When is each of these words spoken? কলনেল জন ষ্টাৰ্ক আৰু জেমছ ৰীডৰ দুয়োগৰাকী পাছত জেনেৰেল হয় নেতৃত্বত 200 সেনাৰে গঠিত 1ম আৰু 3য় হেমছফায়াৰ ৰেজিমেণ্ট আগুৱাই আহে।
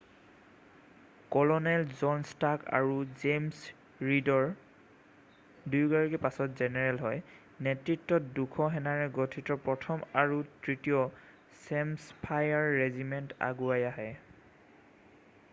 কলনেল 1.33 1.83
জন 1.99 2.21
ষ্টাৰ্ক 2.29 2.71
আৰু 2.77 2.95
জেমছ 3.23 4.07
ৰীডৰ 4.07 4.47
দুয়োগৰাকী 4.63 6.21
পাছত 6.25 6.57
জেনেৰেল 6.63 6.97
হয় 7.05 7.21
নেতৃত্বত 7.69 8.33
200 8.41 8.71
সেনাৰে 8.79 9.05
গঠিত 9.21 9.59
1ম 9.67 10.09
আৰু 10.25 10.41
3য় 10.49 11.07
হেমছফায়াৰ 11.61 12.75
ৰেজিমেণ্ট 12.81 13.41
আগুৱাই 13.53 13.89
আহে। 13.95 14.11